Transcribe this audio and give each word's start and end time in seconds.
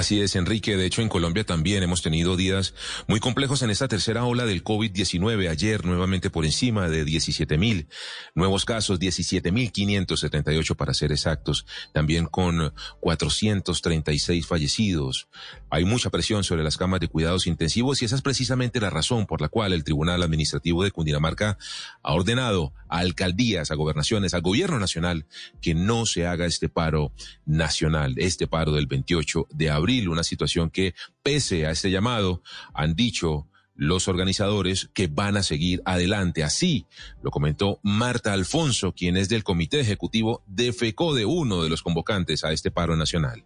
Así 0.00 0.22
es, 0.22 0.34
Enrique. 0.34 0.78
De 0.78 0.86
hecho, 0.86 1.02
en 1.02 1.10
Colombia 1.10 1.44
también 1.44 1.82
hemos 1.82 2.00
tenido 2.00 2.34
días 2.34 2.72
muy 3.06 3.20
complejos 3.20 3.60
en 3.60 3.68
esta 3.68 3.86
tercera 3.86 4.24
ola 4.24 4.46
del 4.46 4.64
COVID-19. 4.64 5.50
Ayer, 5.50 5.84
nuevamente 5.84 6.30
por 6.30 6.46
encima 6.46 6.88
de 6.88 7.04
17 7.04 7.58
mil 7.58 7.86
nuevos 8.34 8.64
casos, 8.64 8.98
17 8.98 9.52
mil 9.52 9.70
578 9.70 10.74
para 10.74 10.94
ser 10.94 11.12
exactos. 11.12 11.66
También 11.92 12.24
con 12.24 12.72
436 13.00 14.46
fallecidos. 14.46 15.28
Hay 15.68 15.84
mucha 15.84 16.08
presión 16.08 16.44
sobre 16.44 16.64
las 16.64 16.78
camas 16.78 17.00
de 17.00 17.08
cuidados 17.08 17.46
intensivos 17.46 18.00
y 18.00 18.06
esa 18.06 18.16
es 18.16 18.22
precisamente 18.22 18.80
la 18.80 18.88
razón 18.88 19.26
por 19.26 19.42
la 19.42 19.50
cual 19.50 19.74
el 19.74 19.84
Tribunal 19.84 20.22
Administrativo 20.22 20.82
de 20.82 20.92
Cundinamarca 20.92 21.58
ha 22.02 22.14
ordenado 22.14 22.72
a 22.90 22.98
alcaldías, 22.98 23.70
a 23.70 23.74
gobernaciones, 23.74 24.34
al 24.34 24.42
gobierno 24.42 24.78
nacional 24.78 25.26
que 25.60 25.74
no 25.74 26.06
se 26.06 26.26
haga 26.26 26.46
este 26.46 26.68
paro 26.68 27.12
nacional, 27.46 28.14
este 28.18 28.46
paro 28.46 28.72
del 28.72 28.86
28 28.86 29.46
de 29.50 29.70
abril, 29.70 30.08
una 30.08 30.24
situación 30.24 30.70
que 30.70 30.94
pese 31.22 31.66
a 31.66 31.70
este 31.70 31.90
llamado 31.90 32.42
han 32.74 32.94
dicho 32.94 33.46
los 33.80 34.08
organizadores 34.08 34.90
que 34.92 35.06
van 35.06 35.38
a 35.38 35.42
seguir 35.42 35.80
adelante. 35.86 36.44
Así 36.44 36.86
lo 37.22 37.30
comentó 37.30 37.80
Marta 37.82 38.34
Alfonso, 38.34 38.92
quien 38.92 39.16
es 39.16 39.30
del 39.30 39.42
comité 39.42 39.80
ejecutivo 39.80 40.42
de 40.46 40.74
FECODE, 40.74 41.24
uno 41.24 41.62
de 41.62 41.70
los 41.70 41.82
convocantes 41.82 42.44
a 42.44 42.52
este 42.52 42.70
paro 42.70 42.94
nacional. 42.96 43.44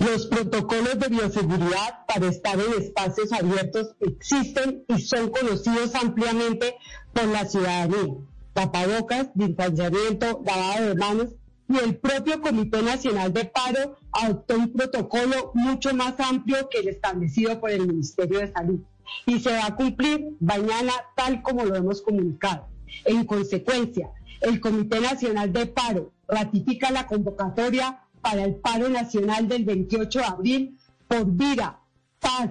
Los 0.00 0.26
protocolos 0.26 0.98
de 0.98 1.08
bioseguridad 1.08 2.04
para 2.06 2.26
estar 2.26 2.58
en 2.58 2.82
espacios 2.82 3.32
abiertos 3.32 3.94
existen 4.00 4.84
y 4.88 5.00
son 5.02 5.30
conocidos 5.30 5.94
ampliamente 5.94 6.76
por 7.12 7.26
la 7.26 7.44
ciudadanía. 7.46 8.14
Tapabocas, 8.58 9.28
distanciamiento, 9.34 10.42
lavado 10.44 10.86
de 10.88 10.94
manos 10.96 11.28
y 11.68 11.76
el 11.78 11.96
propio 11.96 12.40
Comité 12.40 12.82
Nacional 12.82 13.32
de 13.32 13.44
Paro 13.44 13.96
adoptó 14.10 14.56
un 14.56 14.72
protocolo 14.72 15.52
mucho 15.54 15.94
más 15.94 16.18
amplio 16.18 16.68
que 16.68 16.80
el 16.80 16.88
establecido 16.88 17.60
por 17.60 17.70
el 17.70 17.86
Ministerio 17.86 18.40
de 18.40 18.52
Salud 18.52 18.80
y 19.26 19.38
se 19.38 19.52
va 19.52 19.66
a 19.66 19.76
cumplir 19.76 20.30
mañana 20.40 20.92
tal 21.14 21.40
como 21.42 21.64
lo 21.64 21.76
hemos 21.76 22.02
comunicado. 22.02 22.66
En 23.04 23.24
consecuencia, 23.26 24.10
el 24.40 24.58
Comité 24.60 24.98
Nacional 24.98 25.52
de 25.52 25.66
Paro 25.66 26.10
ratifica 26.26 26.90
la 26.90 27.06
convocatoria 27.06 28.00
para 28.20 28.42
el 28.42 28.56
paro 28.56 28.88
nacional 28.88 29.46
del 29.46 29.66
28 29.66 30.18
de 30.18 30.24
abril 30.24 30.78
por 31.06 31.26
vida, 31.26 31.78
paz, 32.18 32.50